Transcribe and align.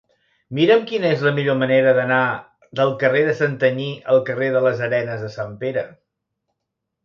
Mira'm 0.59 0.85
quina 0.91 1.11
és 1.17 1.25
la 1.27 1.33
millor 1.39 1.57
manera 1.63 1.91
d'anar 1.99 2.23
del 2.81 2.95
carrer 3.05 3.23
de 3.29 3.37
Santanyí 3.43 3.87
al 4.17 4.25
carrer 4.33 4.51
de 4.59 4.67
les 4.69 4.85
Arenes 4.91 5.23
de 5.29 5.33
Sant 5.39 5.57
Pere. 5.65 5.89